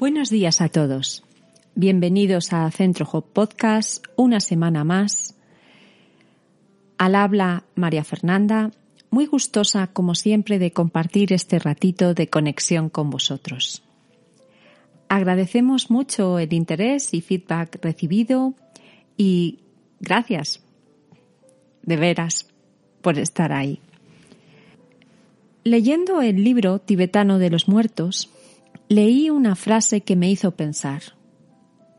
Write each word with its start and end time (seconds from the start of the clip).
Buenos 0.00 0.28
días 0.28 0.60
a 0.60 0.68
todos. 0.68 1.22
Bienvenidos 1.76 2.52
a 2.52 2.68
Centro 2.72 3.08
Hop 3.12 3.26
Podcast, 3.32 4.04
una 4.16 4.40
semana 4.40 4.82
más. 4.82 5.36
Al 6.98 7.14
habla 7.14 7.62
María 7.76 8.02
Fernanda, 8.02 8.72
muy 9.10 9.26
gustosa 9.26 9.86
como 9.86 10.16
siempre 10.16 10.58
de 10.58 10.72
compartir 10.72 11.32
este 11.32 11.60
ratito 11.60 12.12
de 12.12 12.28
conexión 12.28 12.88
con 12.88 13.08
vosotros. 13.08 13.84
Agradecemos 15.08 15.88
mucho 15.88 16.40
el 16.40 16.52
interés 16.52 17.14
y 17.14 17.20
feedback 17.20 17.78
recibido 17.82 18.54
y 19.16 19.60
gracias 20.00 20.60
de 21.82 21.96
veras 21.96 22.48
por 23.00 23.16
estar 23.18 23.52
ahí. 23.52 23.80
Leyendo 25.66 26.22
el 26.22 26.44
libro 26.44 26.78
tibetano 26.78 27.40
de 27.40 27.50
los 27.50 27.66
muertos, 27.66 28.30
leí 28.86 29.30
una 29.30 29.56
frase 29.56 30.02
que 30.02 30.14
me 30.14 30.30
hizo 30.30 30.52
pensar. 30.52 31.02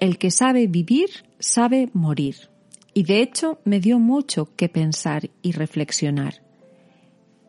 El 0.00 0.18
que 0.18 0.32
sabe 0.32 0.66
vivir, 0.66 1.10
sabe 1.38 1.88
morir. 1.92 2.50
Y 2.92 3.04
de 3.04 3.22
hecho 3.22 3.60
me 3.64 3.78
dio 3.78 4.00
mucho 4.00 4.48
que 4.56 4.68
pensar 4.68 5.30
y 5.42 5.52
reflexionar. 5.52 6.42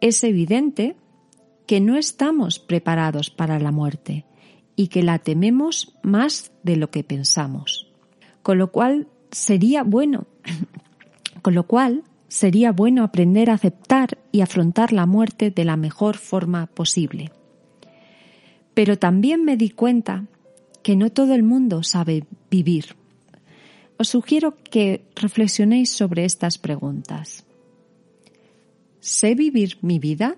Es 0.02 0.24
evidente 0.24 0.96
que 1.66 1.82
no 1.82 1.98
estamos 1.98 2.60
preparados 2.60 3.32
para 3.32 3.58
la 3.58 3.72
muerte 3.72 4.24
y 4.76 4.90
que 4.90 5.02
la 5.02 5.18
tememos 5.18 5.98
más 6.04 6.52
de 6.62 6.76
lo 6.76 6.92
que 6.92 7.04
pensamos. 7.04 7.92
Con 8.44 8.60
lo 8.60 8.72
cual 8.72 9.08
sería 9.32 9.82
bueno, 9.82 10.28
con 11.42 11.56
lo 11.56 11.66
cual 11.66 12.04
sería 12.28 12.72
bueno 12.72 13.04
aprender 13.04 13.50
a 13.50 13.56
aceptar 13.56 14.20
y 14.34 14.42
afrontar 14.42 14.92
la 14.92 15.06
muerte 15.06 15.52
de 15.52 15.64
la 15.64 15.78
mejor 15.78 16.18
forma 16.18 16.66
posible. 16.66 17.32
Pero 18.74 18.98
también 18.98 19.46
me 19.46 19.56
di 19.56 19.70
cuenta 19.70 20.26
que 20.82 20.96
no 20.96 21.12
todo 21.12 21.36
el 21.36 21.44
mundo 21.44 21.84
sabe 21.84 22.26
vivir. 22.50 22.96
Os 23.98 24.10
sugiero 24.10 24.58
que 24.72 25.06
reflexionéis 25.16 25.92
sobre 25.92 26.26
estas 26.26 26.58
preguntas. 26.58 27.46
¿Sé 29.00 29.36
vivir 29.36 29.78
mi 29.82 30.00
vida? 30.00 30.36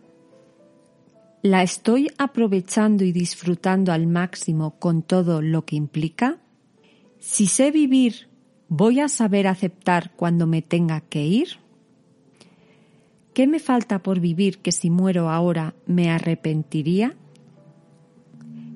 ¿La 1.41 1.63
estoy 1.63 2.11
aprovechando 2.17 3.05
y 3.05 3.13
disfrutando 3.13 3.93
al 3.93 4.07
máximo 4.07 4.77
con 4.77 5.03
todo 5.03 5.41
lo 5.41 5.63
que 5.63 5.77
implica? 5.77 6.39
Si 7.19 7.47
sé 7.47 7.71
vivir, 7.71 8.27
¿voy 8.67 8.99
a 8.99 9.07
saber 9.07 9.47
aceptar 9.47 10.11
cuando 10.17 10.47
me 10.47 10.61
tenga 10.61 10.99
que 10.99 11.25
ir? 11.25 11.64
¿Qué 13.35 13.47
me 13.47 13.59
falta 13.59 13.99
por 13.99 14.21
vivir 14.21 14.59
que 14.59 14.71
si 14.71 14.89
muero 14.89 15.29
ahora 15.29 15.75
me 15.87 16.09
arrepentiría? 16.09 17.17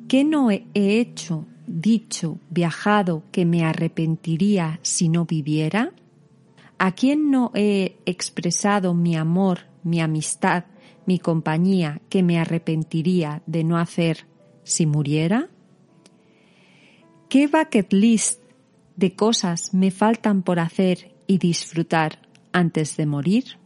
¿Qué 0.10 0.26
no 0.26 0.52
he 0.52 0.66
hecho, 0.74 1.46
dicho, 1.66 2.40
viajado 2.50 3.24
que 3.32 3.46
me 3.46 3.64
arrepentiría 3.64 4.82
si 4.82 5.08
no 5.08 5.24
viviera? 5.24 5.94
¿A 6.78 6.92
quién 6.92 7.32
no 7.32 7.52
he 7.56 8.00
expresado 8.06 8.94
mi 8.94 9.16
amor, 9.16 9.60
mi 9.84 10.02
amistad, 10.02 10.66
mi 11.06 11.20
compañía 11.20 12.02
que 12.10 12.22
me 12.22 12.38
arrepentiría 12.38 13.42
de 13.46 13.64
no 13.64 13.78
hacer 13.78 14.26
si 14.64 14.86
muriera? 14.86 15.48
¿Qué 17.30 17.48
bucket 17.48 17.94
list 17.94 18.44
de 18.98 19.16
cosas 19.16 19.74
me 19.74 19.90
faltan 19.90 20.44
por 20.44 20.60
hacer 20.60 21.16
y 21.28 21.38
disfrutar 21.38 22.20
antes 22.52 22.98
de 22.98 23.06
morir? 23.06 23.60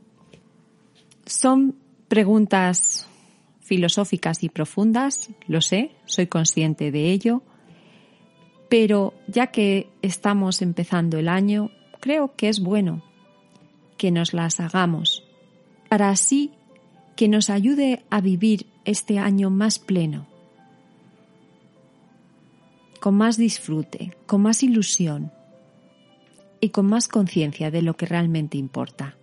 Son 1.26 1.76
preguntas 2.08 3.08
filosóficas 3.62 4.44
y 4.44 4.50
profundas, 4.50 5.30
lo 5.48 5.62
sé, 5.62 5.92
soy 6.06 6.28
consciente 6.28 6.92
de 6.92 7.12
ello, 7.12 7.42
pero 8.70 9.14
ya 9.28 9.48
que 9.48 9.90
estamos 10.02 10.62
empezando 10.62 11.18
el 11.18 11.30
año, 11.30 11.72
creo 12.00 12.36
que 12.36 12.50
es 12.50 12.60
bueno 12.60 13.04
que 13.98 14.12
nos 14.12 14.34
las 14.34 14.60
hagamos, 14.60 15.24
para 15.90 16.10
así 16.10 16.52
que 17.16 17.28
nos 17.28 17.50
ayude 17.50 18.04
a 18.10 18.20
vivir 18.20 18.68
este 18.86 19.20
año 19.20 19.50
más 19.50 19.80
pleno, 19.80 20.28
con 23.00 23.16
más 23.16 23.38
disfrute, 23.38 24.16
con 24.26 24.42
más 24.42 24.64
ilusión 24.64 25.32
y 26.60 26.70
con 26.70 26.86
más 26.86 27.08
conciencia 27.08 27.72
de 27.72 27.82
lo 27.82 27.96
que 27.96 28.06
realmente 28.06 28.58
importa. 28.58 29.16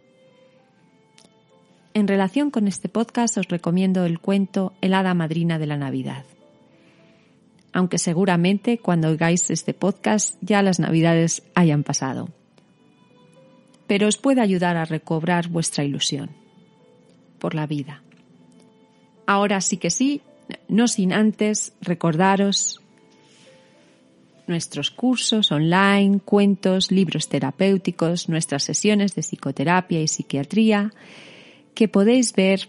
En 2.01 2.09
relación 2.09 2.51
con 2.51 2.67
este 2.67 2.89
podcast 2.89 3.37
os 3.37 3.49
recomiendo 3.49 4.07
el 4.07 4.21
cuento 4.21 4.73
El 4.81 4.95
hada 4.95 5.13
madrina 5.13 5.59
de 5.59 5.67
la 5.67 5.77
Navidad. 5.77 6.25
Aunque 7.75 7.99
seguramente 7.99 8.79
cuando 8.79 9.09
oigáis 9.09 9.51
este 9.51 9.75
podcast 9.75 10.39
ya 10.41 10.63
las 10.63 10.81
Navidades 10.81 11.43
hayan 11.55 11.83
pasado. 11.83 12.31
Pero 13.87 14.09
os 14.09 14.17
puede 14.17 14.41
ayudar 14.41 14.79
a 14.79 14.87
recobrar 14.87 15.49
vuestra 15.49 15.85
ilusión 15.85 16.31
por 17.39 17.55
la 17.55 17.67
vida. 17.67 18.03
Ahora 19.27 19.61
sí 19.61 19.77
que 19.77 19.91
sí, 19.91 20.23
no 20.69 20.89
sin 20.89 21.13
antes 21.13 21.75
recordaros 21.83 22.81
nuestros 24.47 24.91
cursos 24.91 25.53
online, 25.53 26.21
cuentos, 26.25 26.91
libros 26.91 27.29
terapéuticos, 27.29 28.31
nuestras 28.31 28.63
sesiones 28.63 29.15
de 29.15 29.21
psicoterapia 29.21 30.01
y 30.01 30.09
psiquiatría, 30.09 30.95
que 31.75 31.89
podéis 31.89 32.35
ver 32.35 32.69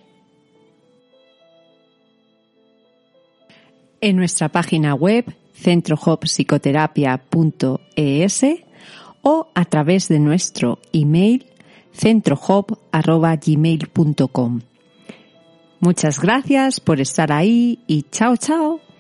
en 4.02 4.16
nuestra 4.16 4.50
página 4.50 4.96
web 4.96 5.26
centrohopsicoterapia.es 5.54 8.46
o 9.22 9.48
a 9.54 9.66
través 9.66 10.08
de 10.08 10.20
nuestro 10.20 10.80
email 10.92 11.46
centrohop.gmail.com. 11.94 14.62
Muchas 15.80 16.20
gracias 16.20 16.80
por 16.80 17.00
estar 17.02 17.32
ahí 17.32 17.80
y 17.88 18.04
chao 18.12 18.38
chao. 18.38 18.91